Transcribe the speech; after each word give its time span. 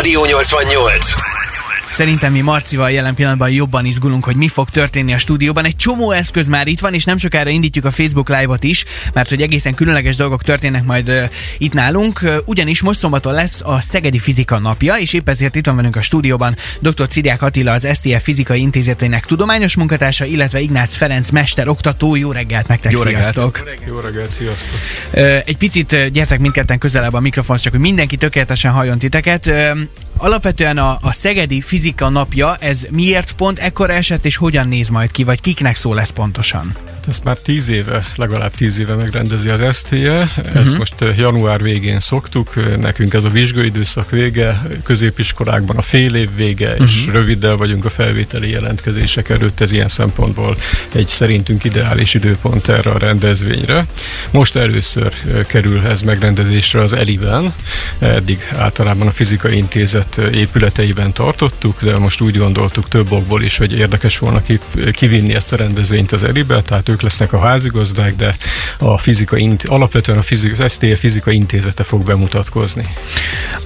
Rádió 0.00 0.22
88. 0.22 1.14
Szerintem 1.90 2.32
mi 2.32 2.40
Marcival 2.40 2.90
jelen 2.90 3.14
pillanatban 3.14 3.50
jobban 3.50 3.84
izgulunk, 3.84 4.24
hogy 4.24 4.36
mi 4.36 4.48
fog 4.48 4.70
történni 4.70 5.12
a 5.12 5.18
stúdióban. 5.18 5.64
Egy 5.64 5.76
csomó 5.76 6.10
eszköz 6.10 6.48
már 6.48 6.66
itt 6.66 6.80
van, 6.80 6.94
és 6.94 7.04
nem 7.04 7.16
sokára 7.16 7.50
indítjuk 7.50 7.84
a 7.84 7.90
Facebook 7.90 8.28
Live-ot 8.28 8.64
is, 8.64 8.84
mert 9.12 9.28
hogy 9.28 9.42
egészen 9.42 9.74
különleges 9.74 10.16
dolgok 10.16 10.42
történnek 10.42 10.84
majd 10.84 11.08
uh, 11.08 11.24
itt 11.58 11.72
nálunk. 11.72 12.20
Uh, 12.22 12.36
ugyanis 12.44 12.82
most 12.82 12.98
szombaton 12.98 13.32
lesz 13.32 13.60
a 13.64 13.80
Szegedi 13.80 14.18
Fizika 14.18 14.58
napja, 14.58 14.94
és 14.94 15.12
épp 15.12 15.28
ezért 15.28 15.54
itt 15.54 15.66
van 15.66 15.76
velünk 15.76 15.96
a 15.96 16.02
stúdióban 16.02 16.56
dr. 16.80 17.08
Cidiák 17.08 17.42
Attila, 17.42 17.72
az 17.72 17.88
STF 17.92 18.22
Fizikai 18.22 18.60
Intézetének 18.60 19.26
tudományos 19.26 19.76
munkatársa, 19.76 20.24
illetve 20.24 20.60
Ignác 20.60 20.94
Ferenc 20.96 21.30
mester 21.30 21.68
oktató. 21.68 22.16
Jó 22.16 22.32
reggelt 22.32 22.68
nektek, 22.68 22.92
Jó 22.92 23.02
reggelt. 23.02 23.22
sziasztok! 23.22 23.62
Jó 23.86 23.98
reggelt, 23.98 24.30
sziasztok! 24.30 24.78
Uh, 25.12 25.40
egy 25.44 25.56
picit 25.56 25.92
uh, 25.92 26.06
gyertek 26.06 26.38
mindketten 26.38 26.78
közelebb 26.78 27.14
a 27.14 27.20
mikrofonhoz, 27.20 27.62
csak 27.62 27.72
hogy 27.72 27.82
mindenki 27.82 28.16
tökéletesen 28.16 28.72
halljon 28.72 28.98
titeket. 28.98 29.50
Alapvetően 30.22 30.78
a, 30.78 30.98
a 31.00 31.12
Szegedi 31.12 31.60
Fizika 31.60 32.08
napja, 32.08 32.56
ez 32.56 32.86
miért 32.90 33.32
pont 33.32 33.58
ekkora 33.58 33.92
eset, 33.92 34.24
és 34.24 34.36
hogyan 34.36 34.68
néz 34.68 34.88
majd 34.88 35.10
ki, 35.10 35.24
vagy 35.24 35.40
kiknek 35.40 35.76
szól 35.76 36.00
ez 36.00 36.10
pontosan? 36.10 36.76
Hát 36.94 37.08
ezt 37.08 37.24
már 37.24 37.36
tíz 37.36 37.68
éve, 37.68 38.06
legalább 38.16 38.54
tíz 38.54 38.78
éve 38.78 38.94
megrendezi 38.94 39.48
az 39.48 39.76
STE. 39.76 40.18
Ezt 40.18 40.54
uh-huh. 40.54 40.78
most 40.78 41.02
eh, 41.02 41.18
január 41.18 41.62
végén 41.62 42.00
szoktuk, 42.00 42.78
nekünk 42.80 43.14
ez 43.14 43.24
a 43.24 43.28
vizsgaidőszak 43.28 44.10
vége, 44.10 44.62
középiskolákban 44.84 45.76
a 45.76 45.82
fél 45.82 46.14
év 46.14 46.34
vége, 46.34 46.70
uh-huh. 46.70 46.86
és 46.86 47.06
röviddel 47.06 47.56
vagyunk 47.56 47.84
a 47.84 47.90
felvételi 47.90 48.50
jelentkezések 48.50 49.28
előtt, 49.28 49.60
ez 49.60 49.72
ilyen 49.72 49.88
szempontból 49.88 50.56
egy 50.94 51.06
szerintünk 51.06 51.64
ideális 51.64 52.14
időpont 52.14 52.68
erre 52.68 52.90
a 52.90 52.98
rendezvényre. 52.98 53.84
Most 54.30 54.56
először 54.56 55.12
eh, 55.12 55.44
kerül 55.46 55.86
ez 55.86 56.02
megrendezésre 56.02 56.80
az 56.80 56.92
Eliben, 56.92 57.54
eddig 57.98 58.38
általában 58.56 59.06
a 59.06 59.10
Fizikai 59.10 59.56
Intézet 59.56 60.09
eh, 60.18 60.34
épületeiben 60.34 61.12
tartottuk, 61.12 61.84
de 61.84 61.98
most 61.98 62.20
úgy 62.20 62.38
gondoltuk 62.38 62.88
több 62.88 63.12
okból 63.12 63.42
is, 63.42 63.56
hogy 63.56 63.72
érdekes 63.72 64.18
volna 64.18 64.42
kivinni 64.92 65.34
ezt 65.34 65.52
a 65.52 65.56
rendezvényt 65.56 66.12
az 66.12 66.22
Elibe, 66.22 66.62
tehát 66.62 66.88
ők 66.88 67.02
lesznek 67.02 67.32
a 67.32 67.38
házigazdák, 67.38 68.16
de 68.16 68.34
a 68.78 68.98
fizika, 68.98 69.36
alapvetően 69.64 70.18
a 70.18 70.22
fizika, 70.22 70.64
az 70.64 70.72
STE 70.72 70.96
Fizika 70.96 71.30
Intézete 71.30 71.82
fog 71.82 72.02
bemutatkozni. 72.02 72.86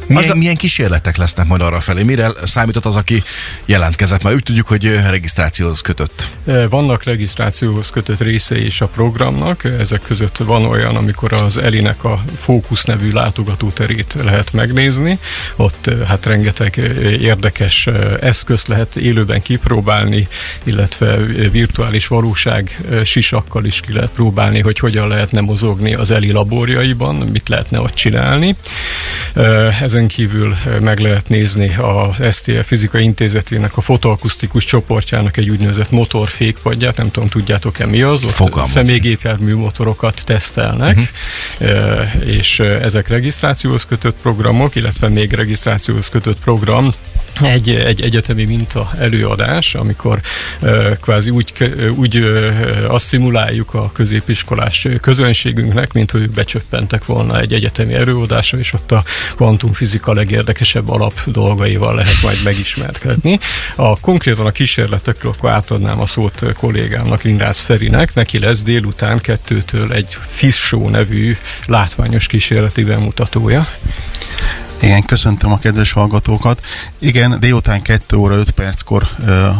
Milyen, 0.06 0.30
a... 0.30 0.34
milyen 0.34 0.56
kísérletek 0.56 1.16
lesznek 1.16 1.46
majd 1.46 1.60
arra 1.60 1.80
felé? 1.80 2.02
Mire 2.02 2.30
számított 2.44 2.84
az, 2.84 2.96
aki 2.96 3.22
jelentkezett? 3.64 4.22
Már 4.22 4.34
úgy 4.34 4.42
tudjuk, 4.42 4.66
hogy 4.66 4.84
regisztrációhoz 4.84 5.80
kötött. 5.80 6.28
Vannak 6.68 7.02
regisztrációhoz 7.02 7.90
kötött 7.90 8.20
részei 8.20 8.64
is 8.64 8.80
a 8.80 8.86
programnak. 8.86 9.64
Ezek 9.64 10.02
között 10.02 10.36
van 10.36 10.64
olyan, 10.64 10.96
amikor 10.96 11.32
az 11.32 11.56
Elinek 11.56 12.04
a 12.04 12.20
Fókusz 12.36 12.84
nevű 12.84 13.10
látogatóterét 13.10 14.14
lehet 14.24 14.52
megnézni. 14.52 15.18
Ott 15.56 15.90
hát 16.06 16.26
rengeteg 16.34 16.76
érdekes 17.20 17.88
eszközt 18.20 18.66
lehet 18.66 18.96
élőben 18.96 19.42
kipróbálni, 19.42 20.28
illetve 20.64 21.16
virtuális 21.50 22.06
valóság 22.06 22.80
sisakkal 23.04 23.64
is 23.64 23.80
ki 23.80 23.92
lehet 23.92 24.10
próbálni, 24.10 24.60
hogy 24.60 24.78
hogyan 24.78 25.08
lehetne 25.08 25.40
mozogni 25.40 25.94
az 25.94 26.10
Eli 26.10 26.32
laborjaiban, 26.32 27.14
mit 27.14 27.48
lehetne 27.48 27.80
ott 27.80 27.94
csinálni. 27.94 28.56
Ezen 29.80 30.08
kívül 30.08 30.56
meg 30.82 30.98
lehet 30.98 31.28
nézni 31.28 31.74
a 31.74 32.14
STF 32.32 32.66
Fizika 32.66 32.98
Intézetének 32.98 33.76
a 33.76 33.80
fotoakusztikus 33.80 34.64
csoportjának 34.64 35.36
egy 35.36 35.50
úgynevezett 35.50 35.90
motorfékpadját, 35.90 36.96
nem 36.96 37.10
tudom, 37.10 37.28
tudjátok-e 37.28 37.86
mi 37.86 38.02
az? 38.02 38.24
Ott 38.24 38.66
személygépjármű 38.66 39.54
motorokat 39.54 40.22
tesztelnek, 40.24 40.98
uh-huh. 41.60 42.26
és 42.26 42.60
ezek 42.60 43.08
regisztrációhoz 43.08 43.84
kötött 43.84 44.16
programok, 44.22 44.74
illetve 44.74 45.08
még 45.08 45.32
regisztrációhoz 45.32 46.08
kötött 46.08 46.23
program, 46.32 46.92
egy, 47.42 47.68
egy 47.68 48.00
egyetemi 48.00 48.44
minta 48.44 48.90
előadás, 48.98 49.74
amikor 49.74 50.20
uh, 50.60 50.98
kvázi 51.00 51.30
úgy, 51.30 51.74
úgy 51.96 52.16
uh, 52.16 52.52
azt 52.88 53.06
szimuláljuk 53.06 53.74
a 53.74 53.92
középiskolás 53.92 54.88
közönségünknek, 55.00 55.92
mint 55.92 56.10
hogy 56.10 56.30
becsöppentek 56.30 57.04
volna 57.04 57.40
egy 57.40 57.52
egyetemi 57.52 57.94
előadásra, 57.94 58.58
és 58.58 58.72
ott 58.72 58.92
a 58.92 59.04
kvantumfizika 59.34 60.12
legérdekesebb 60.12 60.88
alap 60.88 61.20
dolgaival 61.26 61.94
lehet 61.94 62.22
majd 62.22 62.38
megismerkedni. 62.44 63.38
A 63.74 64.00
konkrétan 64.00 64.46
a 64.46 64.50
kísérletekről 64.50 65.32
akkor 65.36 65.50
átadnám 65.50 66.00
a 66.00 66.06
szót 66.06 66.44
kollégámnak, 66.56 67.22
Lindrász 67.22 67.60
Ferinek, 67.60 68.14
neki 68.14 68.38
lesz 68.38 68.62
délután 68.62 69.20
kettőtől 69.20 69.92
egy 69.92 70.18
Show 70.50 70.88
nevű 70.88 71.36
látványos 71.66 72.26
kísérleti 72.26 72.84
bemutatója. 72.84 73.68
Igen, 74.84 75.04
köszöntöm 75.04 75.52
a 75.52 75.58
kedves 75.58 75.92
hallgatókat. 75.92 76.60
Igen, 76.98 77.40
délután 77.40 77.82
2 77.82 78.16
óra 78.16 78.34
5 78.34 78.50
perckor 78.50 79.08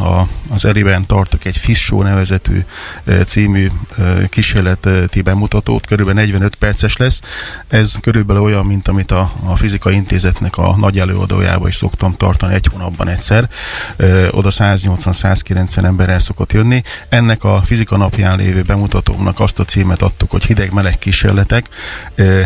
a, 0.02 0.26
az 0.48 0.64
Eliben 0.64 1.06
tartok 1.06 1.44
egy 1.44 1.56
Fish 1.56 1.80
Show 1.80 2.02
nevezetű 2.02 2.64
című 3.26 3.70
kísérleti 4.28 5.22
bemutatót, 5.22 5.86
körülbelül 5.86 6.20
45 6.20 6.54
perces 6.54 6.96
lesz. 6.96 7.20
Ez 7.68 7.94
körülbelül 8.00 8.42
olyan, 8.42 8.66
mint 8.66 8.88
amit 8.88 9.10
a, 9.10 9.32
a 9.44 9.56
Fizika 9.56 9.90
Intézetnek 9.90 10.56
a 10.56 10.76
nagy 10.76 10.98
előadójába 10.98 11.68
is 11.68 11.74
szoktam 11.74 12.16
tartani 12.16 12.54
egy 12.54 12.68
hónapban 12.72 13.08
egyszer. 13.08 13.48
Oda 14.30 14.50
180-190 14.50 15.84
ember 15.84 16.08
el 16.08 16.18
szokott 16.18 16.52
jönni. 16.52 16.82
Ennek 17.08 17.44
a 17.44 17.62
fizika 17.62 17.96
napján 17.96 18.38
lévő 18.38 18.62
bemutatómnak 18.62 19.40
azt 19.40 19.58
a 19.58 19.64
címet 19.64 20.02
adtuk, 20.02 20.30
hogy 20.30 20.44
hideg-meleg 20.44 20.98
kísérletek. 20.98 21.68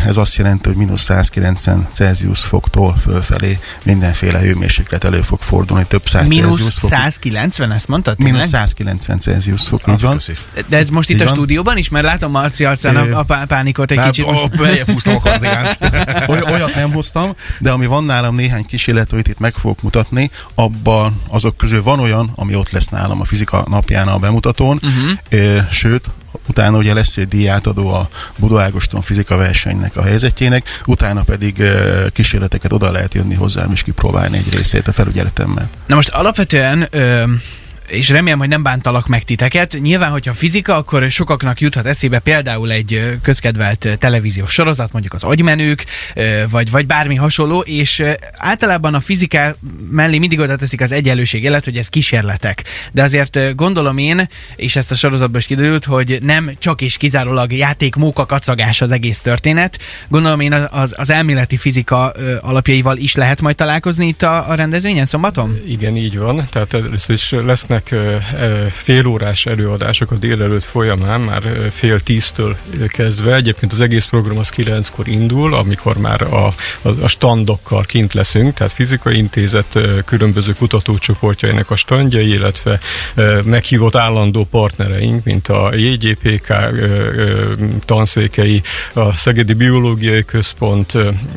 Ez 0.06 0.16
azt 0.16 0.36
jelenti, 0.36 0.68
hogy 0.68 0.76
mínusz 0.76 1.02
190 1.02 1.88
Celsius 1.92 2.40
fok 2.44 2.66
foktól 2.68 2.96
fölfelé 2.96 3.58
mindenféle 3.82 4.38
hőmérséklet 4.38 5.04
elő 5.04 5.20
fog 5.20 5.40
fordulni, 5.40 5.84
több 5.86 6.06
száz 6.08 6.28
Mínusz 6.28 6.78
190, 6.82 7.72
ezt 7.72 7.88
mondtad? 7.88 8.18
Mínusz 8.18 8.46
190 8.46 9.18
Celsius 9.18 9.68
fok, 9.68 9.80
így 9.88 10.00
van. 10.00 10.20
De 10.68 10.76
ez 10.76 10.90
most 10.90 11.10
itt 11.10 11.20
a 11.20 11.26
stúdióban 11.26 11.76
is? 11.76 11.88
Mert 11.88 12.04
látom 12.04 12.30
Marci 12.30 12.64
arcán 12.64 12.96
a, 12.96 13.18
a 13.18 13.44
pánikot 13.46 13.90
egy 13.90 14.02
kicsit. 14.02 14.24
Húztam 14.86 15.16
a 15.16 15.20
kardigát. 15.20 15.78
Olyat 16.52 16.74
nem 16.74 16.92
hoztam, 16.92 17.32
de 17.58 17.70
ami 17.70 17.86
van 17.86 18.04
nálam 18.04 18.34
néhány 18.34 18.66
kísérlet, 18.66 19.12
amit 19.12 19.28
itt 19.28 19.38
meg 19.38 19.54
fogok 19.54 19.82
mutatni, 19.82 20.30
abban 20.54 21.20
azok 21.28 21.56
közül 21.56 21.82
van 21.82 22.00
olyan, 22.00 22.32
ami 22.34 22.54
ott 22.54 22.70
lesz 22.70 22.88
nálam 22.88 23.20
a 23.20 23.24
fizika 23.24 23.64
napján 23.70 24.08
a 24.08 24.18
bemutatón, 24.18 24.80
uh-huh. 24.82 25.70
sőt, 25.70 26.10
utána 26.48 26.76
ugye 26.76 26.94
lesz 26.94 27.16
egy 27.16 27.28
díjátadó 27.28 27.88
a 27.88 28.08
Budó 28.38 28.58
Ágoston 28.58 29.00
fizika 29.00 29.36
versenynek 29.36 29.96
a 29.96 30.02
helyzetjének, 30.02 30.68
utána 30.86 31.22
pedig 31.22 31.62
kísérleteket 32.12 32.72
oda 32.72 32.90
lehet 32.90 33.14
jönni 33.14 33.34
hozzám 33.34 33.70
és 33.72 33.82
kipróbálni 33.82 34.36
egy 34.36 34.54
részét 34.54 34.88
a 34.88 34.92
felügyeletemmel. 34.92 35.68
Na 35.86 35.94
most 35.94 36.08
alapvetően 36.08 36.86
ö, 36.90 37.24
és 37.88 38.08
remélem, 38.08 38.38
hogy 38.38 38.48
nem 38.48 38.62
bántalak 38.62 39.06
meg 39.06 39.22
titeket. 39.24 39.76
Nyilván, 39.80 40.10
hogyha 40.10 40.32
fizika, 40.32 40.76
akkor 40.76 41.10
sokaknak 41.10 41.60
juthat 41.60 41.86
eszébe 41.86 42.18
például 42.18 42.70
egy 42.70 43.18
közkedvelt 43.22 43.88
televíziós 43.98 44.50
sorozat, 44.50 44.92
mondjuk 44.92 45.14
az 45.14 45.24
agymenők, 45.24 45.84
vagy, 46.50 46.70
vagy 46.70 46.86
bármi 46.86 47.14
hasonló, 47.14 47.60
és 47.60 48.02
általában 48.32 48.94
a 48.94 49.00
fizika 49.00 49.56
mellé 49.90 50.18
mindig 50.18 50.38
oda 50.38 50.56
teszik 50.56 50.80
az 50.80 50.92
egyenlőség 50.92 51.42
élet, 51.44 51.64
hogy 51.64 51.76
ez 51.76 51.88
kísérletek. 51.88 52.64
De 52.92 53.02
azért 53.02 53.54
gondolom 53.54 53.98
én, 53.98 54.28
és 54.56 54.76
ezt 54.76 54.90
a 54.90 54.94
sorozatban 54.94 55.40
is 55.40 55.46
kiderült, 55.46 55.84
hogy 55.84 56.18
nem 56.22 56.50
csak 56.58 56.80
és 56.80 56.96
kizárólag 56.96 57.52
játék, 57.52 57.94
móka, 57.94 58.26
kacagás 58.26 58.80
az 58.80 58.90
egész 58.90 59.20
történet. 59.20 59.78
Gondolom 60.08 60.40
én 60.40 60.52
az, 60.52 60.94
az 60.96 61.10
elméleti 61.10 61.56
fizika 61.56 62.12
alapjaival 62.40 62.96
is 62.96 63.14
lehet 63.14 63.40
majd 63.40 63.56
találkozni 63.56 64.06
itt 64.06 64.22
a, 64.22 64.50
a 64.50 64.54
rendezvényen 64.54 65.06
szombaton? 65.06 65.60
Igen, 65.66 65.96
így 65.96 66.18
van. 66.18 66.46
Tehát 66.50 66.74
először 66.74 67.14
is 67.14 67.30
lesznek 67.30 67.77
lesznek 67.78 68.72
félórás 68.72 69.46
előadások 69.46 70.10
a 70.10 70.16
délelőtt 70.16 70.62
folyamán, 70.62 71.20
már 71.20 71.42
fél 71.70 72.00
tíztől 72.00 72.56
kezdve. 72.88 73.34
Egyébként 73.34 73.72
az 73.72 73.80
egész 73.80 74.04
program 74.04 74.38
az 74.38 74.48
kilenckor 74.48 75.08
indul, 75.08 75.54
amikor 75.54 75.98
már 75.98 76.22
a, 76.22 76.46
a, 76.82 76.88
a 77.02 77.08
standokkal 77.08 77.82
kint 77.82 78.12
leszünk, 78.12 78.54
tehát 78.54 78.72
fizikai 78.72 79.16
intézet 79.16 79.78
különböző 80.04 80.52
kutatócsoportjainak 80.52 81.70
a 81.70 81.76
standjai, 81.76 82.28
illetve 82.28 82.80
meghívott 83.44 83.96
állandó 83.96 84.44
partnereink, 84.44 85.24
mint 85.24 85.48
a 85.48 85.74
JGPK 85.74 86.54
tanszékei, 87.84 88.62
a 88.92 89.14
Szegedi 89.14 89.52
Biológiai 89.52 90.24
Központ, 90.24 90.92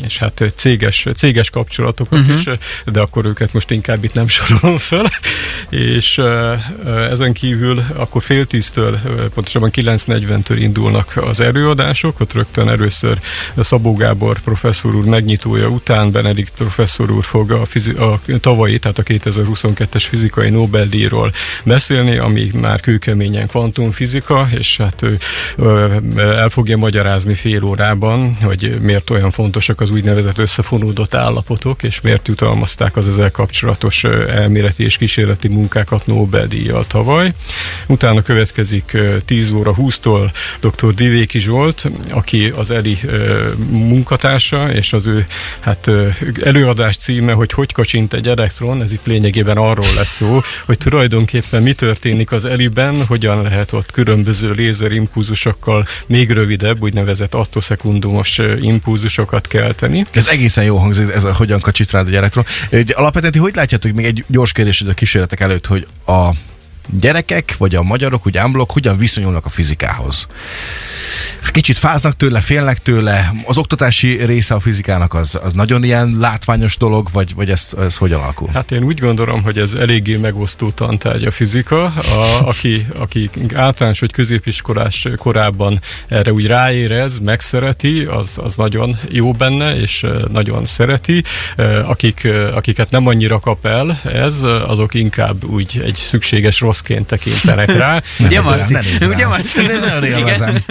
és 0.05 0.17
hát 0.17 0.53
céges, 0.55 1.05
céges 1.15 1.49
kapcsolatokat 1.49 2.19
uh-huh. 2.19 2.37
is, 2.37 2.43
de 2.85 2.99
akkor 2.99 3.25
őket 3.25 3.53
most 3.53 3.71
inkább 3.71 4.03
itt 4.03 4.13
nem 4.13 4.27
sorolom 4.27 4.77
fel, 4.77 5.11
és 5.69 6.21
ezen 7.11 7.33
kívül 7.33 7.83
akkor 7.95 8.21
fél 8.21 8.45
tíztől, 8.45 8.99
pontosabban 9.33 9.69
9.40-től 9.73 10.55
indulnak 10.57 11.13
az 11.27 11.39
előadások, 11.39 12.19
ott 12.19 12.33
rögtön 12.33 12.69
először 12.69 13.17
Szabó 13.57 13.93
Gábor 13.93 14.39
professzor 14.39 14.95
úr 14.95 15.05
megnyitója 15.05 15.67
után 15.67 16.11
Benedikt 16.11 16.53
professzor 16.57 17.11
úr 17.11 17.23
fog 17.23 17.51
a, 17.51 17.65
fizi- 17.65 17.97
a 17.97 18.19
tavalyi, 18.39 18.79
tehát 18.79 18.97
a 18.97 19.03
2022-es 19.03 20.05
fizikai 20.09 20.49
Nobel-díjról 20.49 21.31
beszélni, 21.63 22.17
ami 22.17 22.49
már 22.61 22.79
kőkeményen 22.79 23.47
kvantumfizika, 23.47 24.47
és 24.57 24.77
hát 24.77 25.01
ő 25.01 25.17
el 26.17 26.49
fogja 26.49 26.77
magyarázni 26.77 27.33
fél 27.33 27.63
órában, 27.63 28.35
hogy 28.41 28.77
miért 28.81 29.09
olyan 29.09 29.31
fontosak 29.31 29.81
az 29.81 29.89
úgynevezett 29.89 30.37
összefonódott 30.37 31.13
állapotok, 31.13 31.83
és 31.83 32.01
miért 32.01 32.27
jutalmazták 32.27 32.95
az 32.95 33.07
ezzel 33.07 33.31
kapcsolatos 33.31 34.03
elméleti 34.03 34.83
és 34.83 34.97
kísérleti 34.97 35.47
munkákat 35.47 36.07
Nobel-díjjal 36.21 36.85
tavaly. 36.85 37.31
Utána 37.87 38.21
következik 38.21 38.97
10 39.25 39.51
óra 39.51 39.73
20-tól 39.77 40.31
dr. 40.59 40.93
Divéki 40.93 41.39
Zsolt, 41.39 41.91
aki 42.09 42.53
az 42.55 42.71
ELI 42.71 42.97
munkatársa, 43.69 44.71
és 44.73 44.93
az 44.93 45.07
ő 45.07 45.25
hát, 45.59 45.91
előadás 46.43 46.95
címe, 46.95 47.33
hogy 47.33 47.51
hogy 47.51 47.73
kacsint 47.73 48.13
egy 48.13 48.27
elektron, 48.27 48.81
ez 48.81 48.91
itt 48.91 49.05
lényegében 49.05 49.57
arról 49.57 49.85
lesz 49.95 50.15
szó, 50.15 50.41
hogy 50.65 50.77
tulajdonképpen 50.77 51.61
mi 51.61 51.73
történik 51.73 52.31
az 52.31 52.45
ELI-ben, 52.45 53.05
hogyan 53.05 53.41
lehet 53.41 53.73
ott 53.73 53.91
különböző 53.91 54.51
lézerimpulzusokkal 54.51 55.85
még 56.05 56.31
rövidebb, 56.31 56.81
úgynevezett 56.81 57.33
attoszekundumos 57.33 58.39
impulzusokat 58.61 59.47
kelteni. 59.47 60.05
Ez 60.11 60.27
egészen 60.27 60.63
jó 60.63 60.77
hangzik, 60.77 61.09
ez 61.11 61.23
a 61.23 61.33
hogyan 61.33 61.59
kacsít 61.59 61.91
rád 61.91 62.07
egy 62.07 62.15
elektron. 62.15 62.45
Alapvetően, 62.93 63.33
hogy 63.43 63.55
látjátok, 63.55 63.91
még 63.91 64.05
egy 64.05 64.23
gyors 64.27 64.51
kérdés 64.51 64.81
a 64.81 64.93
kísérletek 64.93 65.39
előtt, 65.39 65.65
hogy 65.65 65.87
a 66.11 66.50
gyerekek, 66.89 67.55
vagy 67.57 67.75
a 67.75 67.81
magyarok, 67.81 68.25
úgy 68.25 68.37
ámblok, 68.37 68.71
hogyan 68.71 68.97
viszonyulnak 68.97 69.45
a 69.45 69.49
fizikához. 69.49 70.27
Kicsit 71.51 71.77
fáznak 71.77 72.15
tőle, 72.15 72.41
félnek 72.41 72.81
tőle, 72.81 73.33
az 73.45 73.57
oktatási 73.57 74.25
része 74.25 74.55
a 74.55 74.59
fizikának 74.59 75.13
az, 75.13 75.39
az 75.43 75.53
nagyon 75.53 75.83
ilyen 75.83 76.17
látványos 76.19 76.77
dolog, 76.77 77.07
vagy, 77.11 77.33
vagy 77.35 77.49
ez, 77.49 77.69
ez 77.79 77.97
hogyan 77.97 78.21
alakul? 78.21 78.49
Hát 78.53 78.71
én 78.71 78.83
úgy 78.83 78.99
gondolom, 78.99 79.43
hogy 79.43 79.57
ez 79.57 79.73
eléggé 79.73 80.15
megosztó 80.15 80.69
tantárgy 80.69 81.25
a 81.25 81.31
fizika. 81.31 81.83
A, 81.85 82.47
aki, 82.47 82.87
aki 82.97 83.29
általános 83.53 83.99
vagy 83.99 84.11
középiskolás 84.11 85.07
korában 85.15 85.79
erre 86.07 86.33
úgy 86.33 86.47
ráérez, 86.47 87.19
megszereti, 87.19 88.03
az, 88.03 88.37
az 88.43 88.55
nagyon 88.55 88.97
jó 89.09 89.31
benne, 89.31 89.75
és 89.75 90.05
nagyon 90.31 90.65
szereti. 90.65 91.23
Akik, 91.85 92.27
akiket 92.53 92.89
nem 92.91 93.07
annyira 93.07 93.39
kap 93.39 93.65
el 93.65 93.99
ez, 94.03 94.41
azok 94.67 94.93
inkább 94.93 95.43
úgy 95.43 95.81
egy 95.83 95.95
szükséges 95.95 96.59
rosszként 96.71 97.07
tekintenek 97.07 97.77
rá. 97.77 98.01
Ugye, 98.25 98.41
Marci? 98.41 98.75
Ugye, 99.05 99.27
Marci? 99.27 99.61
Nagyon 99.61 100.03
élvezem. 100.03 100.63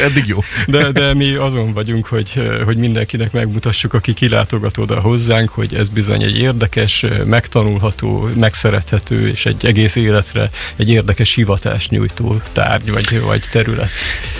Eddig 0.00 0.26
jó. 0.26 0.38
De, 0.66 0.92
de 0.92 1.14
mi 1.14 1.34
azon 1.34 1.72
vagyunk, 1.72 2.06
hogy, 2.06 2.50
hogy 2.64 2.76
mindenkinek 2.76 3.32
megmutassuk, 3.32 3.94
aki 3.94 4.14
kilátogat 4.14 4.78
oda 4.78 5.00
hozzánk, 5.00 5.48
hogy 5.48 5.74
ez 5.74 5.88
bizony 5.88 6.22
egy 6.22 6.38
érdekes, 6.38 7.04
megtanulható, 7.26 8.28
megszerethető, 8.38 9.28
és 9.28 9.46
egy 9.46 9.66
egész 9.66 9.96
életre 9.96 10.48
egy 10.76 10.90
érdekes 10.90 11.34
hivatást 11.34 11.90
nyújtó 11.90 12.40
tárgy 12.52 12.90
vagy, 12.90 13.20
vagy 13.20 13.42
terület. 13.50 13.90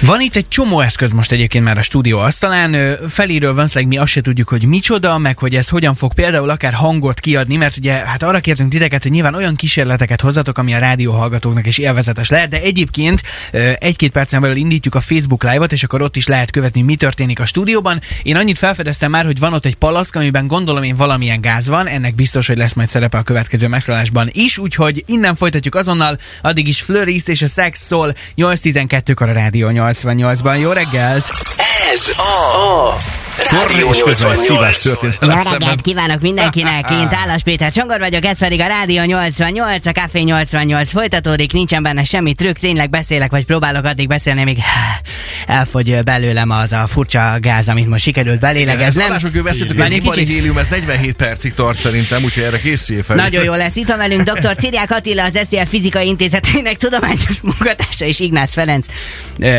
Van 0.00 0.20
itt 0.20 0.36
egy 0.36 0.48
csomó 0.48 0.80
eszköz 0.80 1.12
most 1.12 1.32
egyébként 1.32 1.64
már 1.64 1.78
a 1.78 1.82
stúdió 1.82 2.18
asztalán. 2.18 2.96
Felíről 3.08 3.54
van 3.54 3.68
mi 3.86 3.96
azt 3.96 4.12
se 4.12 4.20
tudjuk, 4.20 4.48
hogy 4.48 4.66
micsoda, 4.66 5.18
meg 5.18 5.38
hogy 5.38 5.54
ez 5.54 5.68
hogyan 5.68 5.94
fog 5.94 6.14
például 6.14 6.50
akár 6.50 6.72
hangot 6.72 7.20
kiadni, 7.20 7.56
mert 7.56 7.76
ugye 7.76 7.92
hát 7.92 8.22
arra 8.22 8.40
kértünk 8.40 8.70
titeket, 8.70 9.02
hogy 9.02 9.12
nyilván 9.12 9.34
olyan 9.34 9.54
kísérleteket 9.54 10.20
hozzatok, 10.20 10.53
ami 10.58 10.74
a 10.74 10.78
rádió 10.78 11.12
hallgatóknak 11.12 11.66
is 11.66 11.78
élvezetes 11.78 12.28
lehet, 12.28 12.48
de 12.48 12.60
egyébként 12.60 13.22
egy-két 13.78 14.12
percen 14.12 14.40
belül 14.40 14.56
indítjuk 14.56 14.94
a 14.94 15.00
Facebook 15.00 15.42
Live-ot, 15.42 15.72
és 15.72 15.82
akkor 15.82 16.02
ott 16.02 16.16
is 16.16 16.26
lehet 16.26 16.50
követni, 16.50 16.82
mi 16.82 16.96
történik 16.96 17.40
a 17.40 17.46
stúdióban. 17.46 18.00
Én 18.22 18.36
annyit 18.36 18.58
felfedeztem 18.58 19.10
már, 19.10 19.24
hogy 19.24 19.38
van 19.38 19.52
ott 19.52 19.64
egy 19.64 19.74
palack, 19.74 20.14
amiben 20.14 20.46
gondolom 20.46 20.82
én 20.82 20.96
valamilyen 20.96 21.40
gáz 21.40 21.68
van, 21.68 21.86
ennek 21.86 22.14
biztos, 22.14 22.46
hogy 22.46 22.56
lesz 22.56 22.72
majd 22.74 22.88
szerepe 22.88 23.18
a 23.18 23.22
következő 23.22 23.68
megszállásban 23.68 24.28
is, 24.32 24.58
úgyhogy 24.58 25.02
innen 25.06 25.34
folytatjuk 25.34 25.74
azonnal, 25.74 26.18
addig 26.42 26.68
is 26.68 26.80
Fleuris 26.80 27.26
és 27.26 27.42
a 27.42 27.46
Sex 27.46 27.80
szól 27.80 28.14
8-12-kor 28.36 29.28
a 29.28 29.32
Rádió 29.32 29.68
88-ban. 29.72 30.60
Jó 30.60 30.72
reggelt! 30.72 31.30
Ez 31.92 32.12
a, 32.16 32.90
a 32.90 33.23
Rádió 33.50 33.92
88. 33.92 34.82
történt. 34.82 35.18
Jó 35.20 35.28
reggelt 35.50 35.80
kívánok 35.80 36.20
mindenkinek, 36.20 36.90
én 36.90 37.08
Tálas 37.08 37.42
Péter 37.42 37.72
Csongor 37.72 37.98
vagyok, 37.98 38.24
ez 38.24 38.38
pedig 38.38 38.60
a 38.60 38.66
Rádió 38.66 39.02
88, 39.02 39.86
a 39.86 39.92
Café 39.92 40.20
88 40.20 40.90
folytatódik, 40.90 41.52
nincsen 41.52 41.82
benne 41.82 42.04
semmi 42.04 42.34
trükk, 42.34 42.56
tényleg 42.56 42.90
beszélek, 42.90 43.30
vagy 43.30 43.44
próbálok 43.44 43.84
addig 43.84 44.08
beszélni, 44.08 44.44
még 44.44 44.58
elfogy 45.46 46.02
belőlem 46.04 46.50
az 46.50 46.72
a 46.72 46.86
furcsa 46.86 47.36
gáz, 47.40 47.68
amit 47.68 47.88
most 47.88 48.02
sikerült 48.04 48.40
belélegezni. 48.40 49.02
Nem, 49.02 49.10
adások 49.10 49.42
beszéltük, 49.42 49.80
ez 49.80 49.88
kicsit... 49.88 50.28
hélium, 50.28 50.58
ez 50.58 50.68
47 50.68 51.16
percig 51.16 51.54
tart 51.54 51.78
szerintem, 51.78 52.24
úgyhogy 52.24 52.42
erre 52.42 52.58
készülj 52.58 53.00
fel. 53.00 53.16
Nagyon 53.16 53.44
jó 53.44 53.54
lesz. 53.54 53.76
Itt 53.76 53.88
van 53.88 53.98
velünk 53.98 54.22
dr. 54.22 54.54
Ciriák 54.54 54.90
Attila, 54.90 55.24
az 55.24 55.38
SZIA 55.48 55.66
Fizikai 55.66 56.06
Intézetének 56.06 56.76
tudományos 56.76 57.40
munkatársa 57.42 58.04
és 58.04 58.20
Ignác 58.20 58.52
Ferenc 58.52 58.86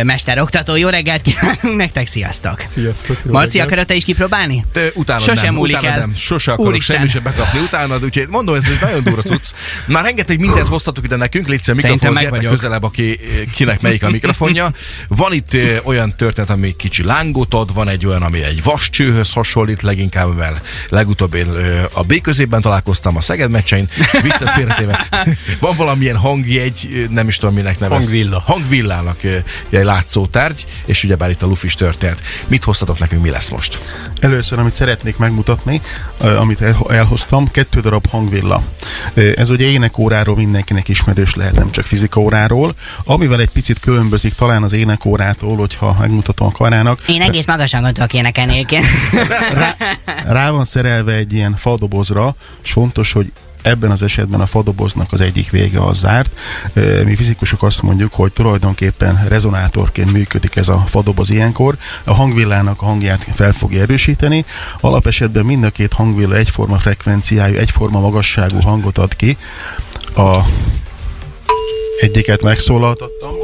mesteroktató. 0.04 0.75
Jó 0.75 0.89
reggelt 0.89 1.22
kívánunk 1.22 1.75
nektek, 1.75 2.07
sziasztok! 2.07 2.63
Sziasztok! 2.66 3.24
Marci, 3.24 3.60
akarod 3.65 3.85
te 3.85 3.94
is 3.94 4.03
kipróbálni? 4.03 4.65
Te, 4.71 4.88
utána 4.94 5.19
Sosem 5.19 5.44
nem, 5.44 5.53
múlik 5.53 5.77
utána 5.77 5.94
el. 5.94 6.00
nem. 6.00 6.13
Sose 6.15 6.51
akarok 6.51 6.71
Úristen. 6.71 6.95
semmi 6.95 7.09
sem 7.09 7.23
bekapni 7.23 7.59
utánad, 7.59 8.03
úgyhogy 8.03 8.27
mondom, 8.29 8.56
ez 8.56 8.65
egy 8.65 8.81
nagyon 8.81 9.03
durva 9.03 9.21
cucc. 9.21 9.50
Már 9.88 10.03
rengeteg 10.03 10.39
mindent 10.39 10.67
hoztatok 10.67 11.03
ide 11.03 11.15
nekünk, 11.15 11.47
légy 11.47 11.63
Szerintem 11.63 12.13
mikrofonhoz 12.13 12.50
közelebb, 12.50 12.83
aki, 12.83 13.19
kinek 13.56 13.81
melyik 13.81 14.03
a 14.03 14.09
mikrofonja. 14.09 14.71
Van 15.07 15.33
itt 15.33 15.57
olyan 15.83 16.15
történet, 16.15 16.50
ami 16.50 16.75
kicsi 16.75 17.03
lángot 17.03 17.53
ad, 17.53 17.73
van 17.73 17.88
egy 17.88 18.06
olyan, 18.06 18.21
ami 18.21 18.44
egy 18.44 18.63
vascsőhöz 18.63 19.33
hasonlít 19.33 19.81
leginkább, 19.81 20.29
mivel 20.29 20.62
legutóbb 20.89 21.33
én 21.33 21.47
a 21.94 22.03
B 22.03 22.21
közében 22.21 22.62
találkoztam 22.62 23.17
a 23.17 23.21
Szeged 23.21 23.51
meccsein, 23.51 23.89
viccet 24.21 24.50
félretéve. 24.50 25.07
Van 25.59 25.75
valamilyen 25.75 26.15
hangjegy, 26.15 27.07
nem 27.09 27.27
is 27.27 27.38
tudom 27.38 27.56
minek 27.56 27.79
nevez. 27.79 27.97
Hangvilla. 27.97 28.41
Hangvillának 28.45 29.23
egy 29.23 29.44
látszótárgy, 29.69 30.65
és 30.85 31.03
ugyebár 31.03 31.29
itt 31.29 31.41
a 31.41 31.45
lufis 31.45 31.75
történet. 31.75 32.21
Mit 32.47 32.63
hoztatok 32.63 33.00
nekünk, 33.00 33.21
mi 33.21 33.29
lesz 33.29 33.50
most? 33.55 33.79
Először, 34.19 34.59
amit 34.59 34.73
szeretnék 34.73 35.17
megmutatni, 35.17 35.81
amit 36.39 36.61
el- 36.61 36.85
elhoztam, 36.87 37.51
kettő 37.51 37.79
darab 37.79 38.09
hangvilla. 38.09 38.61
Ez 39.35 39.49
ugye 39.49 39.65
énekóráról 39.65 40.35
mindenkinek 40.35 40.87
ismerős 40.87 41.35
lehet, 41.35 41.55
nem 41.55 41.71
csak 41.71 41.85
fizikaóráról, 41.85 42.73
amivel 43.03 43.39
egy 43.39 43.49
picit 43.49 43.79
különbözik 43.79 44.33
talán 44.33 44.63
az 44.63 44.73
énekórától, 44.73 45.55
hogyha 45.55 45.95
megmutatom 45.99 46.47
a 46.47 46.51
karának. 46.51 46.99
Én 47.07 47.21
egész 47.21 47.45
magasan 47.45 47.81
gondolok 47.81 48.13
énekelni 48.13 48.53
egyébként. 48.53 48.85
Rá 50.27 50.51
van 50.51 50.65
szerelve 50.65 51.13
egy 51.13 51.33
ilyen 51.33 51.55
fadobozra, 51.55 52.35
és 52.63 52.71
fontos, 52.71 53.11
hogy 53.11 53.31
ebben 53.65 53.91
az 53.91 54.01
esetben 54.01 54.39
a 54.39 54.45
fadoboznak 54.45 55.12
az 55.12 55.21
egyik 55.21 55.50
vége 55.50 55.85
az 55.85 55.97
zárt. 55.97 56.39
Mi 57.06 57.15
fizikusok 57.15 57.63
azt 57.63 57.81
mondjuk, 57.81 58.13
hogy 58.13 58.33
tulajdonképpen 58.33 59.25
rezonátorként 59.27 60.12
működik 60.12 60.56
ez 60.56 60.69
a 60.69 60.83
fadoboz 60.88 61.29
ilyenkor. 61.29 61.77
A 62.03 62.13
hangvillának 62.13 62.81
a 62.81 62.85
hangját 62.85 63.27
fel 63.33 63.51
fogja 63.51 63.81
erősíteni. 63.81 64.45
Alapesetben 64.81 65.45
mind 65.45 65.63
a 65.63 65.69
két 65.69 65.94
hangvilla 65.94 66.35
egyforma 66.35 66.77
frekvenciájú, 66.77 67.57
egyforma 67.57 68.00
magasságú 68.00 68.60
hangot 68.62 68.98
ad 68.98 69.15
ki. 69.15 69.38
A 70.15 70.38
egyiket 72.00 72.41
megszólaltattam. 72.41 73.36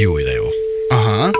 Jó 0.00 0.18
ide 0.18 0.32
jó. 0.32 0.44
Aha. 0.88 1.30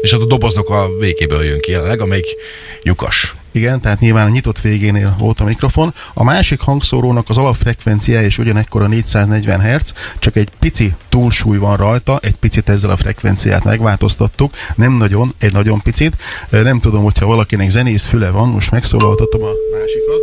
És 0.00 0.12
ott 0.12 0.22
a 0.22 0.26
doboznak 0.26 0.68
a 0.68 0.88
végéből 0.98 1.44
jön 1.44 1.60
ki 1.60 1.70
jelenleg, 1.70 2.00
amelyik 2.00 2.36
lyukas. 2.82 3.34
Igen, 3.52 3.80
tehát 3.80 4.00
nyilván 4.00 4.26
a 4.26 4.30
nyitott 4.30 4.60
végénél 4.60 5.14
volt 5.18 5.40
a 5.40 5.44
mikrofon. 5.44 5.94
A 6.14 6.24
másik 6.24 6.60
hangszórónak 6.60 7.28
az 7.28 7.38
alapfrekvenciája 7.38 8.26
is 8.26 8.38
ugyanekkor 8.38 8.82
a 8.82 8.86
440 8.86 9.60
Hz, 9.60 9.92
csak 10.18 10.36
egy 10.36 10.48
pici 10.58 10.94
túlsúly 11.08 11.58
van 11.58 11.76
rajta, 11.76 12.18
egy 12.22 12.36
picit 12.36 12.68
ezzel 12.68 12.90
a 12.90 12.96
frekvenciát 12.96 13.64
megváltoztattuk, 13.64 14.52
nem 14.76 14.92
nagyon, 14.92 15.32
egy 15.38 15.52
nagyon 15.52 15.80
picit. 15.80 16.16
Nem 16.50 16.80
tudom, 16.80 17.02
hogyha 17.02 17.26
valakinek 17.26 17.68
zenész 17.68 18.06
füle 18.06 18.30
van, 18.30 18.48
most 18.48 18.70
megszólaltatom 18.70 19.42
a 19.42 19.50
másikat, 19.72 20.20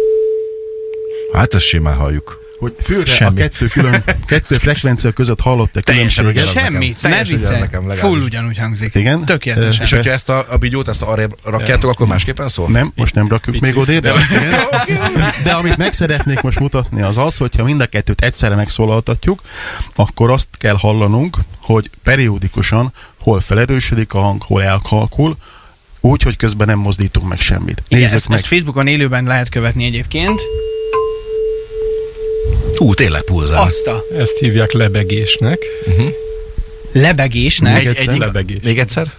Hát 1.34 1.54
ezt 1.54 1.66
simán 1.66 1.96
halljuk. 1.96 2.49
Hogy 2.60 2.76
főre 2.82 3.06
Semmi. 3.06 3.30
a 3.30 3.34
kettő, 3.34 3.68
külön, 3.68 4.04
kettő 4.26 4.58
frekvencia 4.58 5.12
között 5.12 5.40
hallott-e 5.40 5.82
Teljesen 5.82 6.26
különbséget? 6.26 6.64
Semmi, 6.64 6.96
ne 7.02 7.10
Teljesen 7.10 7.38
viccelj. 7.38 7.98
Full 7.98 8.20
ugyanúgy 8.20 8.58
hangzik. 8.58 8.96
Igen? 8.96 9.26
Tökéletesen. 9.26 9.86
És 9.86 9.92
hogyha 9.92 10.12
ezt 10.12 10.30
a, 10.30 10.46
a 10.50 10.58
bigyót, 10.58 10.88
ezt 10.88 11.02
arrébb 11.02 11.36
rakjátok, 11.44 11.90
akkor 11.90 12.08
másképpen 12.08 12.48
szól? 12.48 12.70
Nem, 12.70 12.92
most 12.96 13.16
nem 13.16 13.28
rakjuk 13.28 13.60
még 13.60 13.78
odébb. 13.78 14.02
De, 14.02 14.14
de 15.44 15.52
amit 15.52 15.78
meg 15.78 15.94
szeretnék 15.94 16.42
most 16.42 16.60
mutatni 16.60 17.02
az 17.02 17.18
az, 17.18 17.38
hogyha 17.38 17.64
mind 17.64 17.82
a 17.82 17.86
kettőt 17.86 18.22
egyszerre 18.22 18.56
megszólaltatjuk, 18.56 19.42
akkor 19.96 20.30
azt 20.30 20.48
kell 20.58 20.76
hallanunk, 20.76 21.38
hogy 21.62 21.90
periódikusan 22.04 22.94
hol 23.20 23.40
felerősödik 23.40 24.14
a 24.14 24.20
hang, 24.20 24.42
hol 24.42 24.64
elkalkul, 24.64 25.38
úgy, 26.00 26.24
hogy 26.24 26.36
közben 26.36 26.68
nem 26.68 26.80
mozdítunk 26.80 27.28
meg 27.28 27.40
semmit. 27.40 27.84
Igen, 27.88 28.04
Nézzük 28.04 28.18
ezt, 28.18 28.28
meg. 28.28 28.38
ezt 28.38 28.48
Facebookon 28.48 28.88
élőben 28.88 29.24
lehet 29.24 29.50
követni 29.50 29.86
egyébként. 29.86 30.42
Hú, 32.80 32.94
tényleg 32.94 33.22
pulzál. 33.22 33.64
Azt 33.64 33.88
a 33.88 34.04
Ezt 34.18 34.38
hívják 34.38 34.72
lebegésnek. 34.72 35.60
lebegésnek. 36.92 37.74
Még 37.74 37.86
egyszer? 37.86 38.18
Lebegés. 38.18 38.58
Még 38.64 38.80
egyszer? 38.80 39.14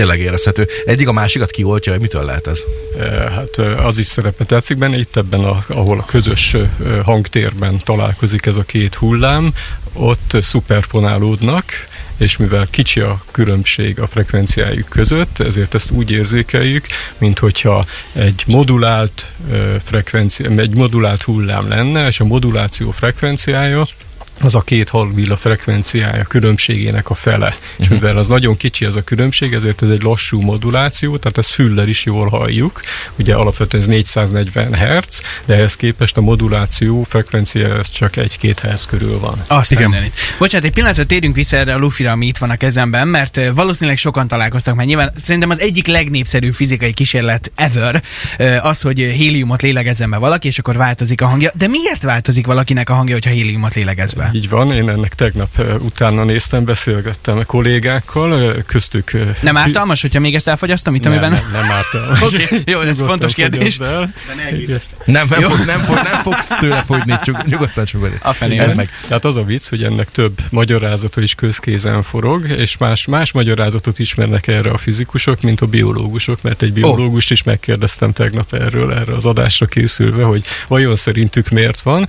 Tényleg 0.00 0.20
érezhető. 0.20 0.68
Egyik 0.84 1.08
a 1.08 1.12
másikat 1.12 1.50
kioltja, 1.50 1.92
hogy 1.92 2.00
mitől 2.00 2.24
lehet 2.24 2.46
ez? 2.46 2.60
Hát 3.30 3.58
az 3.58 3.98
is 3.98 4.06
szerepe 4.06 4.44
tetszik 4.44 4.76
benne, 4.76 4.98
itt 4.98 5.16
ebben, 5.16 5.40
a, 5.40 5.64
ahol 5.68 5.98
a 5.98 6.04
közös 6.04 6.56
hangtérben 7.04 7.80
találkozik 7.84 8.46
ez 8.46 8.56
a 8.56 8.62
két 8.62 8.94
hullám, 8.94 9.52
ott 9.92 10.36
szuperponálódnak, 10.40 11.64
és 12.16 12.36
mivel 12.36 12.66
kicsi 12.70 13.00
a 13.00 13.22
különbség 13.30 14.00
a 14.00 14.06
frekvenciájuk 14.06 14.88
között, 14.88 15.40
ezért 15.40 15.74
ezt 15.74 15.90
úgy 15.90 16.10
érzékeljük, 16.10 16.86
mint 17.18 17.38
hogyha 17.38 17.84
egy 18.12 18.42
modulált 18.46 19.32
frekvencia, 19.84 20.50
egy 20.50 20.76
modulált 20.76 21.22
hullám 21.22 21.68
lenne, 21.68 22.06
és 22.06 22.20
a 22.20 22.24
moduláció 22.24 22.90
frekvenciája 22.90 23.86
az 24.40 24.54
a 24.54 24.60
két 24.60 24.88
halvilla 24.88 25.36
frekvenciája 25.36 26.24
különbségének 26.24 27.10
a 27.10 27.14
fele. 27.14 27.54
És 27.76 27.88
mivel 27.88 28.16
az 28.16 28.26
nagyon 28.26 28.56
kicsi 28.56 28.84
ez 28.84 28.94
a 28.94 29.02
különbség, 29.02 29.52
ezért 29.52 29.82
ez 29.82 29.88
egy 29.88 30.02
lassú 30.02 30.40
moduláció, 30.40 31.16
tehát 31.16 31.38
ezt 31.38 31.50
füllel 31.50 31.88
is 31.88 32.04
jól 32.04 32.28
halljuk. 32.28 32.80
Ugye 33.16 33.34
alapvetően 33.34 33.82
ez 33.82 33.88
440 33.88 34.74
Hz, 34.74 35.22
de 35.44 35.54
ehhez 35.54 35.76
képest 35.76 36.16
a 36.16 36.20
moduláció 36.20 37.02
frekvencia 37.08 37.74
az 37.74 37.90
csak 37.90 38.12
1-2 38.16 38.56
Hz 38.62 38.86
körül 38.86 39.18
van. 39.18 39.42
Azt 39.46 39.70
Igen. 39.70 39.88
Igen. 39.88 40.12
Bocsánat, 40.38 40.66
egy 40.66 40.72
pillanatra 40.72 41.04
térjünk 41.04 41.34
vissza 41.34 41.56
erre 41.56 41.74
a 41.74 41.78
lufira, 41.78 42.10
ami 42.10 42.26
itt 42.26 42.38
van 42.38 42.50
a 42.50 42.56
kezemben, 42.56 43.08
mert 43.08 43.40
valószínűleg 43.54 43.98
sokan 43.98 44.28
találkoztak, 44.28 44.74
mert 44.74 44.88
nyilván 44.88 45.12
szerintem 45.24 45.50
az 45.50 45.60
egyik 45.60 45.86
legnépszerűbb 45.86 46.52
fizikai 46.52 46.92
kísérlet 46.92 47.52
ever 47.54 48.02
az, 48.62 48.80
hogy 48.80 48.98
héliumot 48.98 49.62
lélegezzen 49.62 50.10
be 50.10 50.16
valaki, 50.16 50.46
és 50.46 50.58
akkor 50.58 50.76
változik 50.76 51.20
a 51.20 51.26
hangja. 51.26 51.50
De 51.54 51.68
miért 51.68 52.02
változik 52.02 52.46
valakinek 52.46 52.90
a 52.90 52.94
hangja, 52.94 53.14
hogyha 53.14 53.30
héliumot 53.30 53.74
lélegez 53.74 54.12
be? 54.12 54.29
Így 54.32 54.48
van, 54.48 54.72
én 54.72 54.88
ennek 54.88 55.14
tegnap 55.14 55.48
utána 55.78 56.24
néztem, 56.24 56.64
beszélgettem 56.64 57.38
a 57.38 57.44
kollégákkal, 57.44 58.54
köztük... 58.66 59.12
Nem 59.40 59.56
ártalmas, 59.56 60.00
hogyha 60.00 60.20
még 60.20 60.34
ezt 60.34 60.48
elfogyasztom, 60.48 60.94
itt, 60.94 61.02
nem, 61.02 61.12
amiben... 61.12 61.30
nem, 61.30 61.42
nem 61.52 61.70
ártalmas. 61.70 62.22
Oké, 62.22 62.48
jó, 62.64 62.80
ez 62.80 62.98
fontos 62.98 63.34
kérdés. 63.34 63.78
el. 63.78 64.14
Nem, 65.04 65.26
nem, 65.28 65.40
fog, 65.40 65.66
nem, 65.66 65.80
fog, 65.80 65.94
nem 65.94 66.22
fogsz 66.22 66.58
tőle 66.58 66.82
fogyni, 66.82 67.18
csak 67.24 67.46
nyugodtan 67.46 67.84
csugod. 67.84 68.12
A 68.22 68.32
fenében. 68.32 68.76
meg. 68.76 68.90
Tehát 69.08 69.24
az 69.24 69.36
a 69.36 69.44
vicc, 69.44 69.68
hogy 69.68 69.82
ennek 69.82 70.10
több 70.10 70.38
magyarázata 70.50 71.20
is 71.20 71.34
közkézen 71.34 72.02
forog, 72.02 72.48
és 72.48 72.76
más, 72.76 73.06
más 73.06 73.32
magyarázatot 73.32 73.98
ismernek 73.98 74.46
erre 74.46 74.70
a 74.70 74.78
fizikusok, 74.78 75.40
mint 75.40 75.60
a 75.60 75.66
biológusok, 75.66 76.42
mert 76.42 76.62
egy 76.62 76.72
biológust 76.72 77.30
is 77.30 77.42
megkérdeztem 77.42 78.12
tegnap 78.12 78.52
erről, 78.52 78.92
erre 78.92 79.12
az 79.12 79.26
adásra 79.26 79.66
készülve, 79.66 80.22
hogy 80.22 80.44
vajon 80.68 80.96
szerintük 80.96 81.48
miért 81.48 81.80
van. 81.80 82.08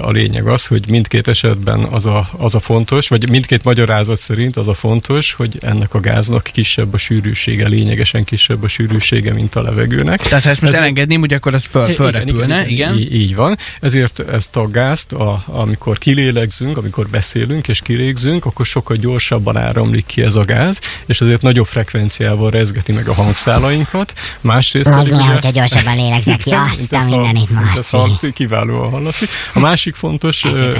A 0.00 0.10
lényeg 0.10 0.46
az, 0.46 0.66
hogy 0.66 0.88
mindkét 0.88 1.28
esetben 1.50 1.80
az 1.84 2.06
a, 2.06 2.28
az 2.36 2.54
a 2.54 2.60
fontos, 2.60 3.08
vagy 3.08 3.30
mindkét 3.30 3.64
magyarázat 3.64 4.18
szerint 4.18 4.56
az 4.56 4.68
a 4.68 4.74
fontos, 4.74 5.32
hogy 5.32 5.56
ennek 5.60 5.94
a 5.94 6.00
gáznak 6.00 6.48
kisebb 6.52 6.94
a 6.94 6.96
sűrűsége, 6.96 7.68
lényegesen 7.68 8.24
kisebb 8.24 8.62
a 8.62 8.68
sűrűsége, 8.68 9.32
mint 9.34 9.54
a 9.56 9.62
levegőnek. 9.62 10.20
Tehát 10.22 10.44
ha 10.44 10.50
ezt 10.50 10.60
most 10.60 10.72
Ez- 10.72 10.78
elengedném, 10.78 11.20
ugye 11.20 11.36
akkor 11.36 11.54
az 11.54 11.64
föl, 11.64 11.86
fölrepülne, 11.86 12.66
igen. 12.66 12.94
Így, 12.98 13.14
így 13.14 13.34
van. 13.34 13.56
Ezért 13.80 14.20
ezt 14.28 14.56
a 14.56 14.68
gázt, 14.70 15.12
a, 15.12 15.42
amikor 15.46 15.98
kilélegzünk, 15.98 16.76
amikor 16.76 17.06
beszélünk 17.08 17.68
és 17.68 17.80
kilégzünk, 17.80 18.44
akkor 18.44 18.66
sokkal 18.66 18.96
gyorsabban 18.96 19.56
áramlik 19.56 20.06
ki 20.06 20.22
ez 20.22 20.34
a 20.34 20.44
gáz, 20.44 20.80
és 21.06 21.20
ezért 21.20 21.42
nagyobb 21.42 21.66
frekvenciával 21.66 22.50
rezgeti 22.50 22.92
meg 22.92 23.08
a 23.08 23.14
hangszálainkat. 23.14 24.14
Másrészt 24.40 24.88
Az 24.88 24.96
pedig 24.96 25.12
ugye- 25.12 25.22
hogyha 25.22 25.50
gyorsabban 25.50 25.96
lélegzek 25.96 26.38
ki 26.38 26.50
azt 26.70 26.92
a 26.92 27.04
mindenit, 27.04 27.48
Kiválóan 28.34 28.90
hallatszik. 28.90 29.28
A 29.54 29.58
másik 29.58 29.94
fontos 29.94 30.44
ö, 30.44 30.76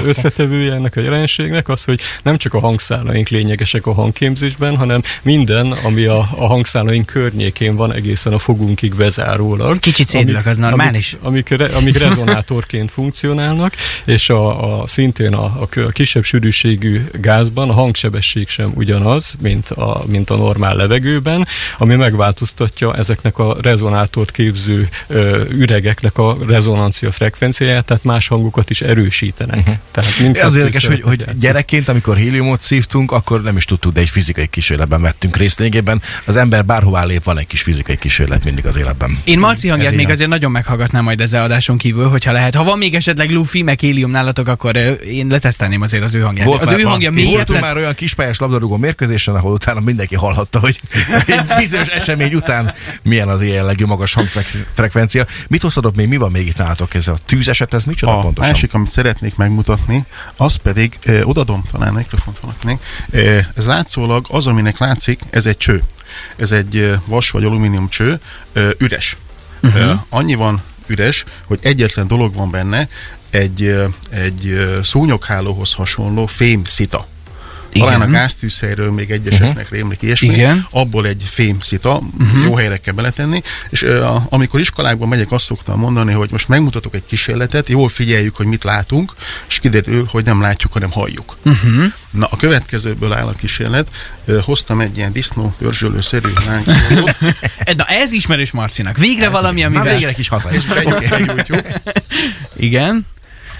Összetevője 0.61 0.73
ennek 0.73 0.95
a 0.95 1.11
jelenségnek 1.11 1.69
az, 1.69 1.83
hogy 1.83 2.01
nem 2.23 2.37
csak 2.37 2.53
a 2.53 2.59
hangszálaink 2.59 3.27
lényegesek 3.27 3.85
a 3.85 3.93
hangképzésben, 3.93 4.77
hanem 4.77 5.01
minden, 5.21 5.71
ami 5.71 6.03
a, 6.05 6.29
a 6.35 6.45
hangszálaink 6.45 7.05
környékén 7.05 7.75
van 7.75 7.93
egészen 7.93 8.33
a 8.33 8.39
fogunkig 8.39 8.95
bezárólag. 8.95 9.79
Kicsit 9.79 10.07
szédülök, 10.07 10.45
az 10.45 10.57
normális. 10.57 11.17
Amik, 11.21 11.51
amik, 11.51 11.69
re, 11.69 11.77
amik 11.77 11.97
rezonátorként 11.97 12.91
funkcionálnak, 12.97 13.73
és 14.05 14.29
a, 14.29 14.81
a 14.81 14.87
szintén 14.87 15.33
a, 15.33 15.43
a 15.59 15.91
kisebb 15.91 16.23
sűrűségű 16.23 17.01
gázban 17.11 17.69
a 17.69 17.73
hangsebesség 17.73 18.47
sem 18.47 18.71
ugyanaz, 18.75 19.35
mint 19.41 19.69
a, 19.69 20.03
mint 20.07 20.29
a 20.29 20.35
normál 20.35 20.75
levegőben, 20.75 21.47
ami 21.77 21.95
megváltoztatja 21.95 22.95
ezeknek 22.95 23.37
a 23.37 23.57
rezonátort 23.61 24.31
képző 24.31 24.89
ö, 25.07 25.43
üregeknek 25.49 26.17
a 26.17 26.37
rezonancia 26.47 27.11
frekvenciáját, 27.11 27.85
tehát 27.85 28.03
más 28.03 28.27
hangokat 28.27 28.69
is 28.69 28.81
erősítenek. 28.81 29.57
Uh-huh. 29.57 29.75
Tehát 29.91 30.19
Az 30.45 30.55
érdekes, 30.55 30.85
hogy, 30.85 31.01
hogy 31.01 31.25
gyerekként, 31.39 31.87
amikor 31.87 32.17
héliumot 32.17 32.61
szívtunk, 32.61 33.11
akkor 33.11 33.41
nem 33.41 33.57
is 33.57 33.65
tudtuk, 33.65 33.93
de 33.93 33.99
egy 33.99 34.09
fizikai 34.09 34.47
kísérletben 34.47 35.01
vettünk 35.01 35.37
részt. 35.37 35.59
Lényegében 35.59 36.01
az 36.25 36.35
ember 36.35 36.65
bárhová 36.65 37.03
lép, 37.03 37.23
van 37.23 37.37
egy 37.37 37.47
kis 37.47 37.61
fizikai 37.61 37.97
kísérlet 37.97 38.43
mindig 38.43 38.65
az 38.65 38.77
életben. 38.77 39.19
Én 39.23 39.39
Marci 39.39 39.67
hangját 39.67 39.95
még 39.95 40.09
azért 40.09 40.29
nagyon 40.29 40.51
meghallgatnám 40.51 41.03
majd 41.03 41.21
ezzel 41.21 41.43
adáson 41.43 41.77
kívül, 41.77 42.09
hogyha 42.09 42.31
lehet. 42.31 42.55
Ha 42.55 42.63
van 42.63 42.77
még 42.77 42.95
esetleg 42.95 43.29
Luffy, 43.29 43.61
meg 43.61 43.79
hélium 43.79 44.11
nálatok, 44.11 44.47
akkor 44.47 44.75
én 45.05 45.27
letesztelném 45.27 45.81
azért 45.81 46.03
az 46.03 46.13
ő 46.15 46.19
hangját. 46.19 46.45
Volt 46.45 46.61
az 46.61 46.71
ő 46.71 46.81
van. 46.81 46.91
hangja 46.91 47.11
miért 47.11 47.29
Voltunk 47.31 47.59
lett? 47.59 47.67
már 47.67 47.77
olyan 47.77 47.93
kispályás 47.93 48.39
labdarúgó 48.39 48.77
mérkőzésen, 48.77 49.35
ahol 49.35 49.51
utána 49.51 49.79
mindenki 49.79 50.15
hallhatta, 50.15 50.59
hogy 50.59 50.79
egy 51.27 51.45
bizonyos 51.57 51.87
esemény 51.87 52.33
után 52.33 52.73
milyen 53.03 53.27
az 53.29 53.41
ilyen 53.41 53.55
jellegű 53.55 53.85
magas 53.85 54.13
hangfrekvencia. 54.13 55.25
Mit 55.47 55.61
hoztatok 55.61 55.95
még, 55.95 56.07
mi 56.07 56.17
van 56.17 56.31
még 56.31 56.47
itt 56.47 56.57
nálatok? 56.57 56.93
Ez 56.93 57.07
a 57.07 57.15
tűzeset, 57.25 57.73
ez 57.73 57.83
micsoda 57.83 58.17
A 58.17 58.21
pontosan? 58.21 58.51
másik, 58.51 58.73
amit 58.73 58.87
szeretnék 58.87 59.35
megmutatni, 59.35 60.05
az 60.37 60.55
pedig, 60.55 60.99
eh, 61.03 61.27
odadom 61.27 61.63
talán 61.71 61.93
a 61.93 61.97
mikrofont 61.97 62.39
valakinek, 62.39 62.83
eh, 63.11 63.45
ez 63.55 63.65
látszólag 63.65 64.25
az, 64.29 64.47
aminek 64.47 64.77
látszik, 64.77 65.21
ez 65.29 65.45
egy 65.45 65.57
cső. 65.57 65.83
Ez 66.35 66.51
egy 66.51 66.93
vas 67.05 67.29
vagy 67.29 67.43
alumínium 67.43 67.89
cső, 67.89 68.19
eh, 68.53 68.69
üres. 68.77 69.17
Uh-huh. 69.61 69.81
Eh, 69.81 69.99
annyi 70.09 70.35
van 70.35 70.61
üres, 70.87 71.25
hogy 71.47 71.59
egyetlen 71.61 72.07
dolog 72.07 72.33
van 72.33 72.51
benne, 72.51 72.89
egy, 73.29 73.75
egy 74.09 74.69
szúnyoghálóhoz 74.81 75.73
hasonló 75.73 76.25
fém 76.25 76.63
szita. 76.63 77.07
Talán 77.79 77.93
a 77.93 77.97
Igen. 77.97 78.11
gáztűzhelyről 78.11 78.91
még 78.91 79.11
egyeseknek 79.11 79.55
uh-huh. 79.55 79.69
rémlik 79.69 80.01
ilyesmi. 80.01 80.27
Igen. 80.27 80.65
Abból 80.69 81.07
egy 81.07 81.23
fém 81.25 81.59
szita, 81.59 81.97
uh-huh. 81.97 82.43
jó 82.43 82.55
helyre 82.55 82.77
kell 82.77 82.93
beletenni, 82.93 83.41
és 83.69 83.83
a, 83.83 84.25
amikor 84.29 84.59
iskolákban 84.59 85.07
megyek, 85.07 85.31
azt 85.31 85.45
szoktam 85.45 85.79
mondani, 85.79 86.13
hogy 86.13 86.29
most 86.31 86.47
megmutatok 86.47 86.95
egy 86.95 87.05
kísérletet, 87.05 87.69
jól 87.69 87.89
figyeljük, 87.89 88.35
hogy 88.35 88.45
mit 88.45 88.63
látunk, 88.63 89.13
és 89.47 89.59
kiderül, 89.59 90.05
hogy 90.09 90.25
nem 90.25 90.41
látjuk, 90.41 90.73
hanem 90.73 90.91
halljuk. 90.91 91.37
Uh-huh. 91.45 91.83
Na, 92.11 92.27
a 92.31 92.35
következőből 92.35 93.13
áll 93.13 93.27
a 93.27 93.33
kísérlet. 93.33 93.87
Ö, 94.25 94.39
hoztam 94.43 94.79
egy 94.79 94.97
ilyen 94.97 95.11
disznó 95.11 95.53
dörzsölőszerű 95.57 96.29
lángszórót, 96.45 97.19
Na 97.77 97.85
ez 97.85 98.11
ismerős 98.11 98.51
Marcinak. 98.51 98.97
Végre 98.97 99.29
valami, 99.29 99.61
Már 99.61 99.69
amivel... 99.69 99.93
végre 99.93 100.09
egy 100.09 100.15
kis 100.15 100.27
haza. 100.27 100.49
és 100.51 100.65
begyújtjuk. 100.65 101.61
Igen. 102.55 103.05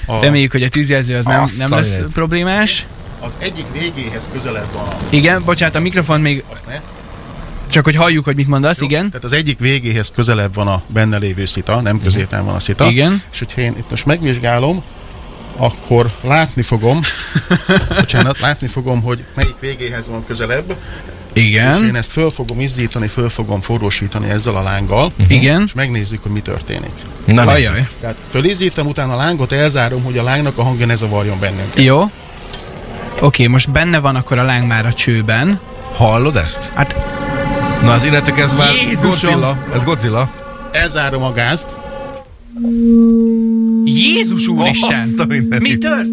A, 0.06 0.20
Reméljük, 0.20 0.52
hogy 0.52 0.64
a 0.64 0.70
tűzjelző 0.70 1.18
az 1.18 1.26
nem, 1.26 1.50
nem 1.58 1.72
lesz 1.72 2.00
problémás. 2.14 2.86
Az 3.22 3.38
egyik 3.40 3.66
végéhez 3.74 4.30
közelebb 4.34 4.72
van 4.74 4.88
a... 4.88 4.98
Igen, 5.10 5.44
bocsánat, 5.44 5.76
a 5.76 5.80
mikrofon 5.80 6.22
még 6.22 6.44
Azt 6.52 6.68
ne? 6.68 6.82
csak, 7.72 7.84
hogy 7.84 7.96
halljuk, 7.96 8.26
hogy 8.26 8.36
mit 8.36 8.48
mondasz, 8.48 8.82
igen. 8.82 9.08
Tehát 9.08 9.24
az 9.24 9.34
egyik 9.34 9.60
végéhez 9.60 10.12
közelebb 10.16 10.54
van 10.54 10.68
a 10.68 10.82
benne 10.88 11.18
lévő 11.18 11.46
szita, 11.46 11.82
nem 11.82 12.02
középen 12.02 12.46
van 12.46 12.56
a 12.56 12.60
szita. 12.60 12.90
Igen. 12.90 13.22
És 13.32 13.40
hogyha 13.40 13.62
én 13.62 13.76
itt 13.78 13.90
most 13.90 14.06
megvizsgálom, 14.06 14.84
akkor 15.56 16.12
látni 16.22 16.62
fogom, 16.62 17.00
bocsánat, 18.00 18.40
látni 18.40 18.68
fogom, 18.68 19.02
hogy 19.02 19.24
melyik 19.36 19.56
végéhez 19.60 20.08
van 20.08 20.26
közelebb, 20.26 20.76
és 21.34 21.42
én 21.44 21.48
Igen. 21.48 21.96
ezt 21.96 22.12
föl 22.12 22.32
fogom 22.32 22.60
izzítani, 22.60 23.08
föl 23.08 23.30
fogom 23.30 23.62
forrósítani 23.62 24.30
ezzel 24.30 24.56
a 24.56 24.62
lánggal, 24.62 25.12
Igen. 25.28 25.64
és 25.66 25.74
megnézzük, 25.74 26.24
hogy 26.24 26.32
mi 26.32 26.40
történik. 26.40 26.92
Na. 27.26 27.42
Ajaj. 27.42 27.88
Tehát 28.00 28.18
fölizzítem, 28.30 28.88
utána 28.88 29.14
a 29.14 29.16
lángot 29.16 29.52
elzárom, 29.52 30.04
hogy 30.04 30.18
a 30.18 30.24
lángnak 30.24 30.58
a 30.58 30.64
hangja 30.64 30.86
ne 30.86 30.96
zavarjon 30.96 31.40
bennünket. 31.40 31.84
Jó. 31.84 32.12
Oké, 33.22 33.48
most 33.48 33.72
benne 33.72 34.00
van 34.00 34.16
akkor 34.16 34.38
a 34.38 34.44
láng 34.44 34.68
már 34.68 34.86
a 34.86 34.94
csőben. 34.94 35.60
Hallod 35.94 36.36
ezt? 36.36 36.72
Hát 36.74 36.96
Na, 37.84 37.92
az 37.92 38.04
innentől 38.06 38.36
kezdve 38.36 38.64
már 38.64 38.74
Jézusom! 38.74 39.10
Godzilla. 39.10 39.58
Ez 39.74 39.84
Godzilla. 39.84 40.30
Elzárom 40.72 41.24
a 41.24 41.32
gázt, 41.34 41.68
Jézus 43.86 44.48
úristen! 44.48 45.08
Mi 45.60 45.78
tört? 45.78 46.08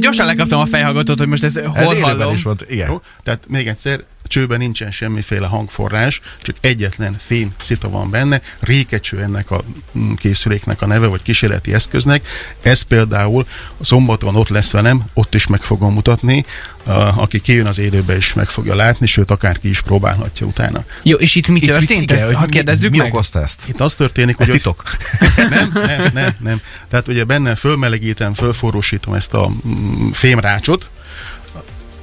Gyorsan 0.00 0.26
lekaptam 0.26 0.60
a 0.60 0.64
fejhallgatót, 0.66 1.18
hogy 1.18 1.28
most 1.28 1.44
ezt 1.44 1.58
hol 1.58 1.94
Ez 1.94 2.00
hallom. 2.00 2.34
is 2.34 2.42
volt. 2.42 2.64
Igen. 2.68 2.88
jó? 2.90 3.00
Tehát 3.22 3.44
még 3.48 3.66
egyszer, 3.66 4.00
A 4.26 4.28
csőben 4.28 4.58
nincsen 4.58 4.90
semmiféle 4.90 5.46
hangforrás, 5.46 6.20
csak 6.42 6.56
egyetlen 6.60 7.16
fém 7.18 7.54
szita 7.60 7.88
van 7.90 8.10
benne, 8.10 8.40
rékecső 8.60 9.22
ennek 9.22 9.50
a 9.50 9.64
mm, 9.98 10.12
készüléknek 10.14 10.82
a 10.82 10.86
neve, 10.86 11.06
vagy 11.06 11.22
kísérleti 11.22 11.74
eszköznek. 11.74 12.28
Ez 12.62 12.82
például 12.82 13.46
szombaton 13.80 14.36
ott 14.36 14.48
lesz 14.48 14.72
velem, 14.72 15.04
ott 15.14 15.34
is 15.34 15.46
meg 15.46 15.62
fogom 15.62 15.92
mutatni, 15.92 16.44
a, 16.84 16.90
aki 16.92 17.40
kijön 17.40 17.66
az 17.66 17.78
élőbe 17.78 18.16
is 18.16 18.32
meg 18.34 18.48
fogja 18.48 18.74
látni, 18.74 19.06
sőt 19.06 19.30
akár 19.30 19.58
ki 19.58 19.68
is 19.68 19.80
próbálhatja 19.80 20.46
utána. 20.46 20.84
Jó, 21.02 21.16
és 21.16 21.34
itt 21.34 21.48
mi 21.48 21.60
Itt- 21.60 21.66
történt? 21.68 22.02
igen, 22.02 22.16
Ezt 22.16 22.26
hogy 22.26 22.36
mi- 22.36 22.46
kérdezzük 22.46 22.90
mi 22.90 22.96
meg. 22.96 23.06
okozta 23.12 23.42
ezt? 23.42 23.62
Itt 23.68 23.80
az 23.80 23.94
történik, 23.94 24.36
Ez 24.40 24.46
hogy 24.48 24.56
titok. 24.56 24.82
nem, 25.50 25.70
nem, 25.74 26.10
nem, 26.12 26.34
nem. 26.40 26.60
Tehát 26.88 27.08
ugye 27.08 27.24
benne 27.24 27.54
fölmelegítem, 27.54 28.34
fölforrósítom 28.34 29.14
ezt 29.14 29.34
a 29.34 29.50
mm, 29.68 30.10
fémrácsot, 30.10 30.90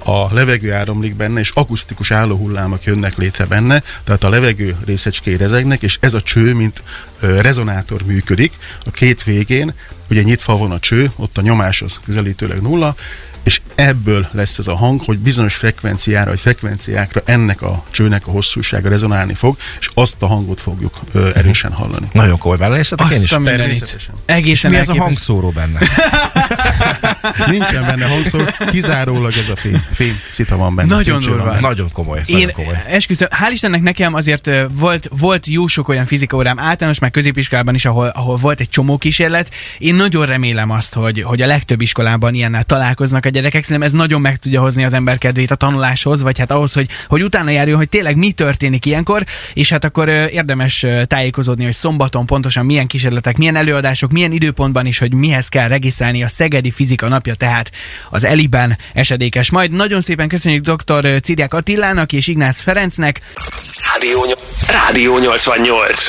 a 0.04 0.34
levegő 0.34 0.74
áramlik 0.74 1.16
benne, 1.16 1.40
és 1.40 1.52
akusztikus 1.54 2.12
állóhullámok 2.12 2.84
jönnek 2.84 3.18
létre 3.18 3.46
benne, 3.46 3.84
tehát 4.04 4.24
a 4.24 4.30
levegő 4.30 4.76
részecskéi 4.86 5.38
rezegnek, 5.38 5.82
és 5.82 5.98
ez 6.00 6.14
a 6.14 6.22
cső, 6.22 6.54
mint 6.54 6.84
rezonátor 7.20 8.02
működik. 8.06 8.54
A 8.86 8.92
két 8.92 9.24
végén, 9.24 9.74
ugye 10.10 10.22
nyitva 10.22 10.58
van 10.58 10.72
a 10.72 10.80
cső, 10.80 11.12
ott 11.16 11.38
a 11.38 11.42
nyomás 11.42 11.82
az 11.82 12.00
közelítőleg 12.06 12.62
nulla, 12.62 12.96
és 13.44 13.62
ebből 13.76 14.28
lesz 14.32 14.58
ez 14.58 14.68
a 14.68 14.76
hang, 14.76 15.02
hogy 15.02 15.18
bizonyos 15.18 15.56
frekvenciára, 15.56 16.30
vagy 16.30 16.40
frekvenciákra 16.40 17.22
ennek 17.26 17.62
a 17.62 17.84
csőnek 17.92 18.28
a 18.28 18.32
hosszúsága 18.32 18.90
rezonálni 18.90 19.34
fog, 19.34 19.58
és 19.80 19.90
azt 19.94 20.16
a 20.20 20.28
hangot 20.28 20.62
fogjuk 20.62 21.00
ö, 21.12 21.30
erősen 21.34 21.72
hallani. 21.72 22.10
Nagyon 22.12 22.38
komoly 22.38 22.58
belenéztetek 22.58 23.12
én 23.12 23.18
is. 23.18 23.24
Azt 23.24 23.32
a 23.32 23.36
mindenit. 23.36 23.60
Természetesen. 23.62 24.14
És 24.26 24.34
Egészen 24.34 24.72
mi 24.72 24.78
ez 24.78 24.90
a 24.90 24.96
hangszóró 24.96 25.50
benne? 25.50 25.80
Nincsen 27.50 27.86
benne 27.86 28.06
hangszor, 28.06 28.56
kizárólag 28.70 29.32
ez 29.32 29.50
a 29.50 29.56
fém, 29.56 29.86
fém 29.92 30.20
szita 30.30 30.58
van 30.58 30.76
benne. 30.76 30.96
Nagyon 30.96 31.20
durva. 31.20 31.44
benne. 31.44 31.60
Nagyon 31.60 31.92
komoly. 31.92 32.22
Én 32.26 32.52
komoly. 32.52 32.84
esküszöm, 32.88 33.28
hál' 33.32 33.52
Istennek 33.52 33.82
nekem 33.82 34.14
azért 34.14 34.50
volt, 34.72 35.10
volt 35.20 35.48
jó 35.48 35.68
sok 35.68 35.88
olyan 35.88 36.06
fizikaórám 36.06 36.60
általános, 36.60 37.00
meg 37.00 37.12
középiskolában 37.12 37.76
is, 37.76 37.86
ahol, 37.86 38.08
ahol 38.08 38.36
volt 38.36 38.60
egy 38.60 38.70
csomó 38.70 38.98
kísérlet. 38.98 39.50
Én 39.78 39.96
nagyon 39.96 40.26
remélem 40.26 40.70
azt, 40.70 40.94
hogy, 40.94 41.22
hogy 41.22 41.42
a 41.42 41.48
legtöbb 41.48 41.82
iskolában 41.82 42.34
ilyennel 42.34 42.64
találkoznak 42.64 43.26
a 43.26 43.30
gyerekek. 43.30 43.64
Szerintem 43.64 43.88
ez 43.88 43.94
nagyon 43.94 44.22
meg 44.22 44.38
tudja 44.38 44.62
hozni 44.62 44.84
az 44.84 44.94
ember 44.94 45.18
kedvét 45.18 45.52
a 45.52 45.56
tanuláshoz, 45.56 46.22
vagy 46.22 46.40
hát 46.40 46.52
ahhoz, 46.52 46.74
hogy, 46.74 46.90
hogy 47.08 47.24
utána 47.24 47.50
járjon, 47.50 47.78
hogy 47.78 47.90
tényleg 47.90 48.18
mi 48.18 48.32
történik 48.32 48.86
ilyenkor, 48.86 49.24
és 49.54 49.70
hát 49.70 49.86
akkor 49.86 50.10
érdemes 50.10 50.86
tájékozódni, 51.08 51.64
hogy 51.64 51.74
szombaton 51.74 52.26
pontosan 52.26 52.66
milyen 52.66 52.88
kísérletek, 52.88 53.38
milyen 53.38 53.56
előadások, 53.56 54.12
milyen 54.12 54.32
időpontban 54.32 54.86
is, 54.86 54.98
hogy 54.98 55.14
mihez 55.14 55.48
kell 55.48 55.68
regisztrálni 55.68 56.24
a 56.24 56.28
Szegedi 56.28 56.72
Fizika 56.94 57.16
napja, 57.16 57.34
tehát 57.34 57.72
az 58.10 58.24
Eliben 58.24 58.78
esedékes. 58.94 59.52
Majd 59.52 59.72
nagyon 59.72 60.02
szépen 60.02 60.28
köszönjük 60.28 60.64
dr. 60.64 61.22
Ciriák 61.22 61.54
Attilának 61.54 62.14
és 62.14 62.28
Ignác 62.28 62.62
Ferencnek. 62.62 63.22
Rádió, 63.92 64.26
Rádió 64.68 65.18
88. 65.18 66.08